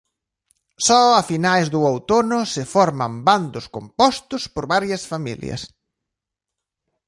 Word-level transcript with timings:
Só 0.87 1.01
a 1.19 1.21
finais 1.31 1.67
do 1.73 1.79
outono 1.91 2.39
se 2.53 2.63
forman 2.73 3.13
bandos 3.29 3.65
compostos 3.75 4.43
por 4.53 4.63
varias 4.73 5.03
familias. 5.11 5.61